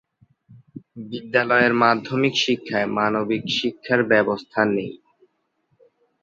বিদ্যালয়ের 1.11 1.73
মাধ্যমিক 1.83 2.33
শিক্ষায় 2.37 2.87
মানবিক 2.97 3.43
শিক্ষার 3.57 3.99
ব্যবস্থা 4.11 4.61
নেই। 4.67 4.93